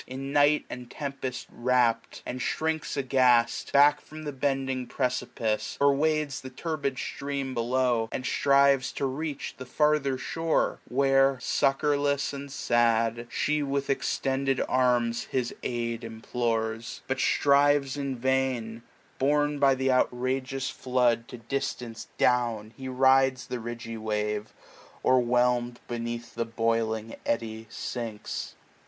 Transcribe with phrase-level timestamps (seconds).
[0.07, 3.71] In night and tempest wrapt; or shrinks aghast.
[3.71, 9.53] Back, from the bending precipice; or wades The turbid stream below, and strives to reach
[9.59, 17.01] 1065 The farther shore; where, succourless and sad^ She with extended arms his aid implores;
[17.07, 18.81] But strives in vain:
[19.19, 24.51] borne by th* outrageous flood To distance down, he rides the ridgy wave.
[25.03, 28.55] Or whelm'd beneath the boiling eddy sinks.